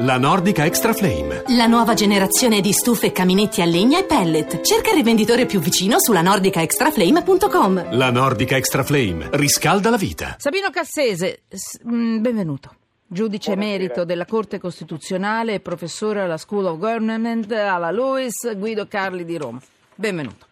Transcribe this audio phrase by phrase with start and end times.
[0.00, 1.42] La Nordica Extra Flame.
[1.56, 4.60] La nuova generazione di stufe e caminetti a legna e pellet.
[4.60, 7.96] Cerca il rivenditore più vicino sulla nordicaextraflame.com.
[7.96, 10.36] La Nordica Extra Flame riscalda la vita.
[10.38, 11.42] Sabino Cassese,
[11.88, 12.74] mm, benvenuto.
[13.06, 13.74] Giudice Buonasera.
[13.74, 19.36] emerito della Corte Costituzionale e professore alla School of Government alla Lewis Guido Carli di
[19.36, 19.60] Roma.
[19.94, 20.47] Benvenuto.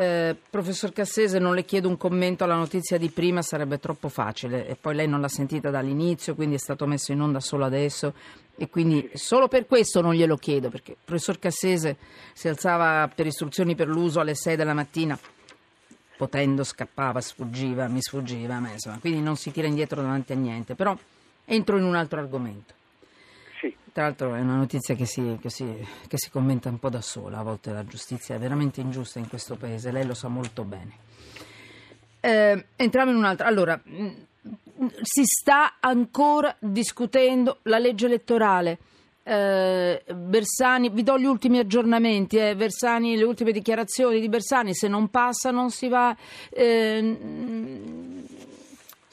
[0.00, 4.68] Eh, professor Cassese, non le chiedo un commento alla notizia di prima, sarebbe troppo facile.
[4.68, 8.14] E poi lei non l'ha sentita dall'inizio, quindi è stato messo in onda solo adesso.
[8.56, 11.96] E quindi solo per questo non glielo chiedo, perché il professor Cassese
[12.32, 15.18] si alzava per istruzioni per l'uso alle 6 della mattina
[16.16, 20.76] potendo scappava, sfuggiva, mi sfuggiva, ma insomma, quindi non si tira indietro davanti a niente.
[20.76, 20.96] Però
[21.44, 22.74] entro in un altro argomento.
[23.60, 26.90] Sì, Tra l'altro è una notizia che si, che si- che si commenta un po'
[26.90, 30.28] da sola, a volte la giustizia è veramente ingiusta in questo paese, lei lo sa
[30.28, 30.92] molto bene.
[32.20, 33.46] Eh, entriamo in un altro.
[33.46, 34.08] Allora, mh,
[35.02, 38.78] si sta ancora discutendo la legge elettorale.
[39.24, 44.88] Eh, Bersani, vi do gli ultimi aggiornamenti, eh, Bersani, le ultime dichiarazioni di Bersani, se
[44.88, 46.16] non passa non si va,
[46.48, 47.00] eh,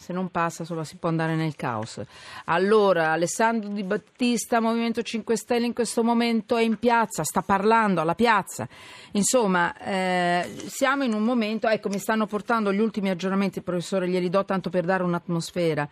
[0.06, 2.00] se non passa insomma, si può andare nel caos.
[2.46, 8.02] Allora, Alessandro Di Battista, Movimento 5 Stelle in questo momento è in piazza, sta parlando
[8.02, 8.68] alla piazza.
[9.14, 14.30] Insomma, eh, siamo in un momento, ecco, mi stanno portando gli ultimi aggiornamenti, professore, glieli
[14.30, 15.90] do tanto per dare un'atmosfera.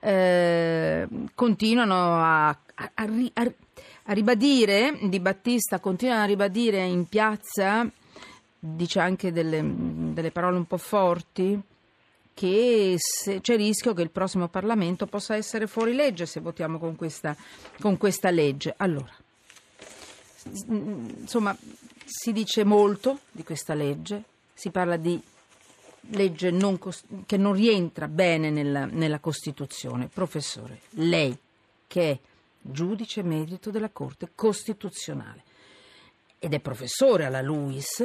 [0.00, 2.58] Eh, continuano a, a-
[2.94, 3.52] a-
[4.06, 7.86] a ribadire, Di Battista continua a ribadire in piazza,
[8.58, 11.58] dice anche delle, delle parole un po' forti,
[12.34, 12.98] che
[13.40, 17.34] c'è rischio che il prossimo Parlamento possa essere fuori legge se votiamo con questa,
[17.80, 18.74] con questa legge.
[18.76, 19.14] Allora,
[20.66, 21.56] insomma,
[22.04, 25.20] si dice molto di questa legge, si parla di
[26.08, 26.78] legge non
[27.24, 30.08] che non rientra bene nella, nella Costituzione.
[30.08, 31.36] Professore, lei
[31.86, 32.18] che è
[32.60, 35.42] giudice merito della Corte Costituzionale
[36.38, 38.02] ed è professore alla LUIS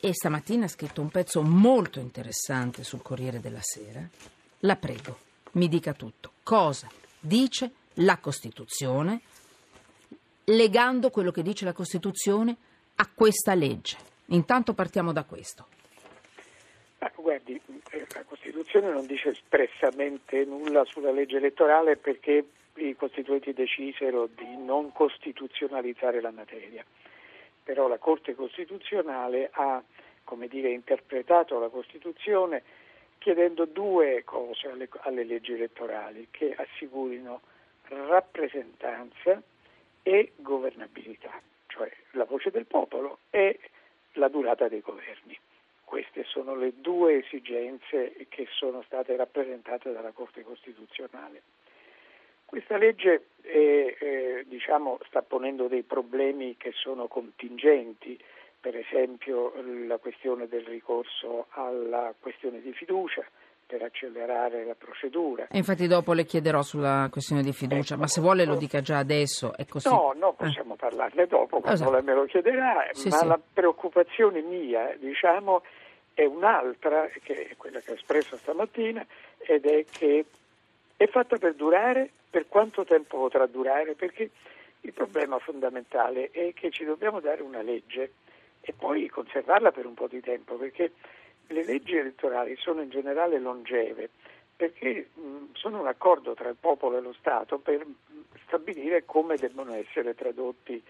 [0.00, 4.00] e stamattina ha scritto un pezzo molto interessante sul Corriere della Sera.
[4.60, 5.18] La prego,
[5.52, 6.32] mi dica tutto.
[6.42, 6.88] Cosa
[7.18, 9.20] dice la Costituzione
[10.44, 12.56] legando quello che dice la Costituzione
[12.96, 13.96] a questa legge?
[14.26, 15.66] Intanto partiamo da questo.
[16.98, 17.60] ma guardi,
[17.90, 22.44] eh, la Costituzione non dice espressamente nulla sulla legge elettorale perché
[22.76, 26.84] i costituenti decisero di non costituzionalizzare la materia.
[27.62, 29.82] Però la Corte Costituzionale ha,
[30.48, 32.62] dire, interpretato la Costituzione
[33.18, 37.40] chiedendo due cose alle, alle leggi elettorali, che assicurino
[37.88, 39.42] rappresentanza
[40.02, 43.58] e governabilità, cioè la voce del popolo e
[44.12, 45.38] la durata dei governi.
[45.84, 51.42] Queste sono le due esigenze che sono state rappresentate dalla Corte Costituzionale.
[52.50, 58.18] Questa legge eh, eh, diciamo, sta ponendo dei problemi che sono contingenti,
[58.58, 59.52] per esempio
[59.86, 63.24] la questione del ricorso alla questione di fiducia
[63.64, 65.46] per accelerare la procedura.
[65.48, 68.98] E infatti dopo le chiederò sulla questione di fiducia, ma se vuole lo dica già
[68.98, 69.54] adesso.
[69.84, 71.92] No, no, possiamo parlarne dopo quando Esatto.
[71.92, 73.26] lei me lo chiederà, Sì, ma sì.
[73.28, 75.62] la preoccupazione mia, diciamo,
[76.14, 79.06] è un'altra, che è quella che ho espresso stamattina,
[79.38, 80.24] ed è che
[80.96, 84.30] è fatta per durare, per quanto tempo potrà durare, perché
[84.82, 88.12] il problema fondamentale è che ci dobbiamo dare una legge
[88.60, 90.92] e poi conservarla per un po' di tempo, perché
[91.48, 94.08] le leggi elettorali sono in generale longeve,
[94.54, 95.08] perché
[95.52, 97.84] sono un accordo tra il popolo e lo Stato per
[98.46, 100.82] stabilire come debbono essere tradotti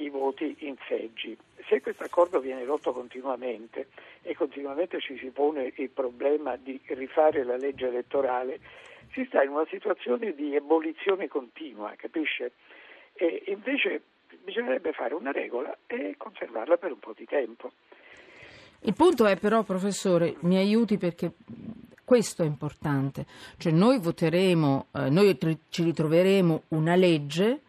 [0.00, 1.36] i voti in seggi.
[1.66, 3.88] Se questo accordo viene rotto continuamente
[4.22, 8.60] e continuamente ci si pone il problema di rifare la legge elettorale,
[9.12, 12.52] si sta in una situazione di ebollizione continua, capisce?
[13.14, 14.02] E invece
[14.42, 17.72] bisognerebbe fare una regola e conservarla per un po' di tempo.
[18.80, 21.32] Il punto è però, professore, mi aiuti perché
[22.04, 23.26] questo è importante.
[23.58, 25.36] Cioè noi voteremo, eh, noi
[25.68, 27.62] ci ritroveremo una legge.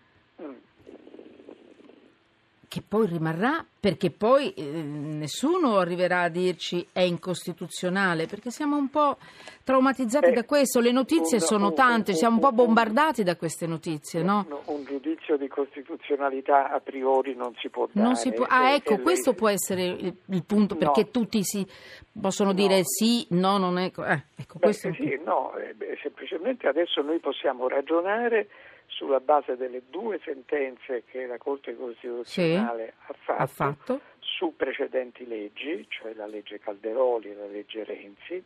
[2.70, 8.90] Che poi rimarrà perché poi eh, nessuno arriverà a dirci è incostituzionale perché siamo un
[8.90, 9.18] po'
[9.64, 13.36] traumatizzati Eh, da questo, le notizie un- sono tante, un- siamo un po' bombardati da
[13.36, 14.46] queste notizie, no?
[14.66, 18.16] Un, un giudizio di costituzionalità a priori non si può dare.
[18.16, 20.80] Si può- ah, E- ecco, e questo può essere il, il punto No.
[20.80, 21.66] perché tutti si
[22.20, 23.86] possono dire sì, no, non è.
[23.86, 28.48] Eh, ecco, Beh, questo sì, no, eh, semplicemente adesso noi possiamo ragionare
[28.90, 34.02] sulla base delle due sentenze che la Corte Costituzionale ha, fatto ha fatto.
[34.20, 38.44] su precedenti leggi, cioè la legge Calderoli e la legge Renzi,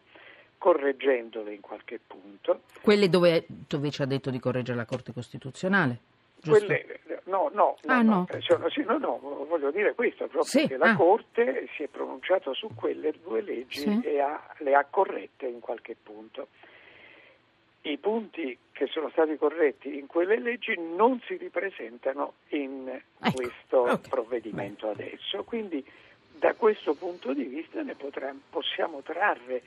[0.57, 2.61] correggendole in qualche punto.
[2.81, 5.97] Quelle dove tu invece ha detto di correggere la Corte Costituzionale?
[6.37, 6.65] Giusto?
[6.65, 8.27] Quelle, no, no, no, Ah, no, no.
[8.29, 9.17] eh, sono- sì, no, no,
[9.47, 10.95] voglio dire questo, proprio Sì, che la ah.
[10.95, 14.01] Corte si è pronunciata su quelle due leggi Sì.
[14.03, 16.47] e ha- le ha corrette in qualche punto.
[17.85, 23.77] I punti che sono stati corretti in quelle leggi non si ripresentano in Ecco, questo
[23.79, 24.07] ok.
[24.07, 25.85] provvedimento adesso, quindi
[26.31, 29.61] da questo punto di vista ne potrà- possiamo trarre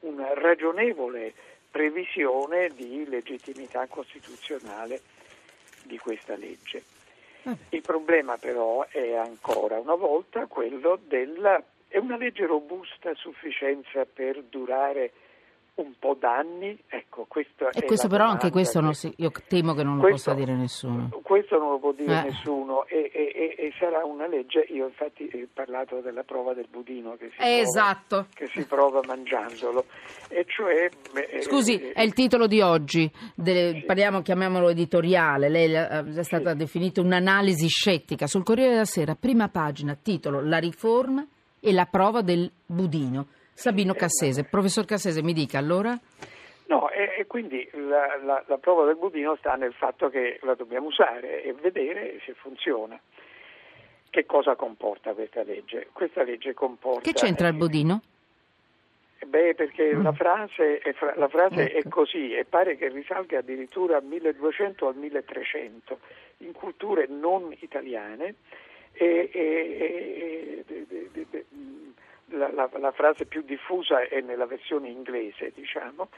[0.00, 1.32] una ragionevole
[1.70, 5.00] previsione di legittimità costituzionale
[5.84, 6.82] di questa legge.
[7.70, 11.60] Il problema però è ancora una volta quello della...
[11.88, 15.12] è una legge robusta a sufficienza per durare
[15.74, 16.78] un po' d'anni?
[16.88, 20.02] Ecco, questa E questo però anche questo non che- si- io temo che non lo
[20.02, 21.08] Questo- possa dire nessuno.
[21.22, 22.22] Questo non lo può dire Eh.
[22.24, 27.16] nessuno e, e- e- sarà una legge, io infatti ho parlato della prova del budino
[27.16, 28.26] che si, prova, Esatto.
[28.34, 29.86] che si prova mangiandolo,
[30.28, 30.88] e cioè...
[31.14, 36.22] eh, Scusi, eh, è il titolo di oggi, delle- parliamo, chiamiamolo editoriale, lei eh, è
[36.22, 41.26] stata definita un'analisi scettica sul Corriere della Sera, prima pagina, titolo La riforma
[41.60, 43.26] e la prova del budino.
[43.54, 45.98] Sabino Cassese, professor Cassese mi dica allora?
[46.66, 50.54] No, e, e quindi la, la- la prova del budino sta nel fatto che la
[50.54, 52.98] dobbiamo usare e vedere se funziona.
[54.10, 55.88] Che cosa comporta questa legge?
[55.92, 57.00] Questa legge comporta...
[57.00, 58.02] Che c'entra il budino?
[59.24, 61.88] Beh, perché la frase, è, la frase è Ecco.
[62.00, 65.98] così e pare che risalga addirittura al 1200 o al 1300
[66.38, 68.34] in culture non italiane
[68.92, 71.46] e, e- e-
[72.32, 76.08] la, la- la frase più diffusa è nella versione inglese, diciamo,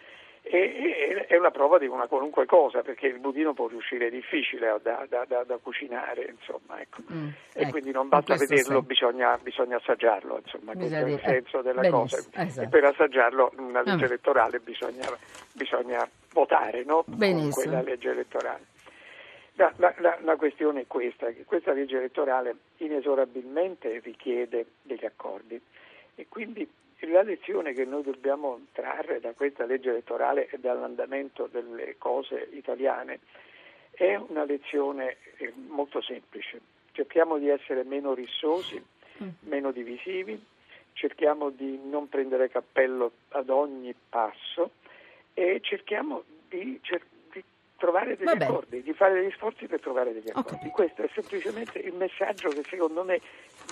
[0.47, 4.79] e, e- è una prova di una qualunque cosa perché il budino può riuscire difficile
[4.83, 7.01] da, da- da- da cucinare, insomma, ecco.
[7.11, 11.31] Mm, e ecco, quindi non in basta vederlo, bisogna, bisogna assaggiarlo, insomma, Bisogna questo è
[11.31, 12.43] il eh, senso della benissimo, cosa.
[12.43, 12.67] esatto.
[12.67, 14.05] E per assaggiarlo una legge Vabbè.
[14.05, 15.09] elettorale bisogna,
[15.55, 17.05] bisogna votare no?
[17.05, 17.53] con Benissimo.
[17.55, 18.65] quella legge elettorale.
[19.57, 25.61] La, la- la- la questione è questa, che questa legge elettorale inesorabilmente richiede degli accordi
[26.15, 26.69] e quindi
[27.01, 33.21] la lezione che noi dobbiamo trarre da questa legge elettorale e dall'andamento delle cose italiane
[33.91, 36.61] è una lezione eh, molto semplice.
[36.93, 38.83] Cerchiamo di essere meno rissosi,
[39.41, 40.43] meno divisivi,
[40.95, 44.71] cerchiamo di non prendere cappello ad ogni passo
[45.35, 47.43] e cerchiamo di, cer- di
[47.77, 48.45] trovare degli Va bene.
[48.51, 50.51] accordi, di fare degli sforzi per trovare degli accordi.
[50.51, 50.71] capito.
[50.71, 53.21] Questo è semplicemente il messaggio che secondo me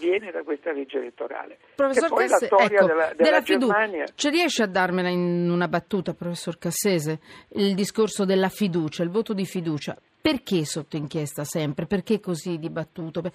[0.01, 1.59] viene da questa legge elettorale.
[1.75, 4.05] Professor che poi Cassese, la storia ecco, della, della fidu- Germania...
[4.15, 7.21] ci riesce a darmela in una battuta, professor Cassese,
[7.55, 9.97] il discorso della fiducia, il voto di fiducia?
[10.21, 11.87] Perché sotto inchiesta sempre?
[11.87, 13.21] Perché così dibattuto?
[13.23, 13.33] Beh,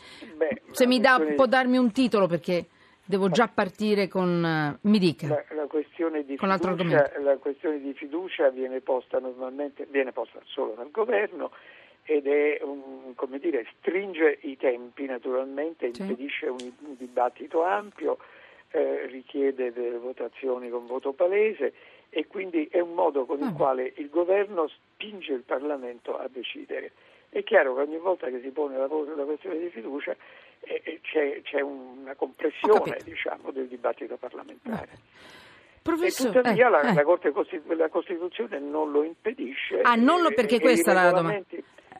[0.71, 2.68] Se mi questione- può darmi un titolo perché
[3.03, 4.44] devo già partire con...
[4.45, 5.27] eh, mi dica.
[5.27, 7.30] La, la questione di Con l'altro fiducia, argomento.
[7.30, 11.51] la questione di fiducia viene posta normalmente viene posta solo dal governo
[12.09, 16.01] ed è un, come dire, stringe i tempi naturalmente, Sì.
[16.04, 18.18] impedisce un, un dibattito ampio,
[18.71, 21.74] eh, richiede delle votazioni con voto palese
[22.09, 23.57] e quindi è un modo con il Vabbè.
[23.57, 26.92] quale il governo spinge il Parlamento a decidere.
[27.30, 30.15] È chiaro che ogni volta che si pone la, la questione di fiducia
[30.62, 34.88] eh, eh, c'è, c'è una compressione diciamo, del dibattito parlamentare.
[34.94, 36.94] E Professor, tuttavia eh, la, eh.
[36.94, 39.81] la Corte Costitu- la Costituzione non lo impedisce.
[39.81, 41.45] Ah, non lo- e- perché e questa i era la domanda.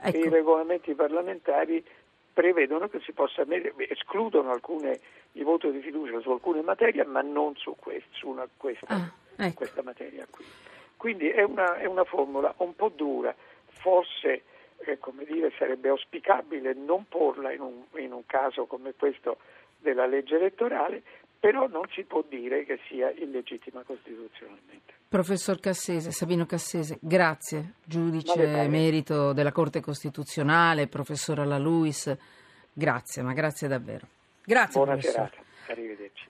[0.02, 0.18] Ecco.
[0.18, 1.84] I regolamenti parlamentari
[2.34, 3.44] prevedono che si possa
[3.90, 5.00] escludono alcune,
[5.34, 9.12] il voto di fiducia su alcune materie, ma non su, quest- su una- questa, Ah,
[9.46, 9.56] ecco.
[9.56, 10.46] questa materia qui.
[10.98, 13.34] Quindi è una, è una formula un po' dura,
[13.66, 14.44] forse
[14.80, 19.38] eh, come dire, sarebbe auspicabile non porla in un, in un caso come questo
[19.80, 21.02] della legge elettorale,
[21.40, 24.94] però non si può dire che sia illegittima costituzionalmente.
[25.08, 32.14] Professor Cassese, Sabino Cassese, grazie, giudice emerito della Corte Costituzionale, professor Alla Luis,
[32.74, 34.08] grazie, ma grazie davvero.
[34.44, 35.32] Grazie Buona professore.
[35.32, 36.28] serata, arrivederci.